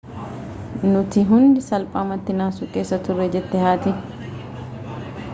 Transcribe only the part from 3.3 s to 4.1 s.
jette haati